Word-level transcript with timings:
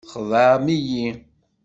Txedɛem-iyi. 0.07 1.07